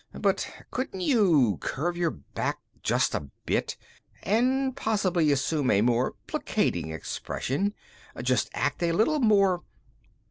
[0.19, 3.77] But couldn't you curve your back just a bit
[4.23, 7.75] and possibly assume a more placating expression?
[8.19, 9.61] Just act a little more...."